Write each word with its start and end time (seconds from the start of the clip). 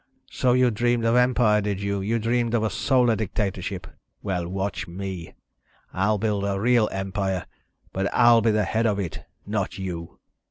So 0.31 0.53
you 0.53 0.71
dreamed 0.71 1.05
of 1.05 1.15
empire, 1.15 1.61
did 1.61 1.79
you? 1.79 2.01
You 2.01 2.17
dreamed 2.17 2.55
of 2.55 2.63
a 2.63 2.71
solar 2.71 3.15
dictatorship. 3.15 3.85
Well, 4.23 4.47
watch 4.49 4.87
me! 4.87 5.35
I'll 5.93 6.17
build 6.17 6.43
a 6.43 6.59
real 6.59 6.89
empire. 6.91 7.45
But 7.93 8.09
I'll 8.11 8.41
be 8.41 8.49
the 8.49 8.63
head 8.65 8.87
of 8.87 8.97
it... 8.99 9.23
not 9.45 9.77
you." 9.77 10.17